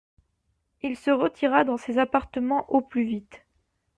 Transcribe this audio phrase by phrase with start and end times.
[0.81, 3.43] Il se retira dans ses appartements au plus vite.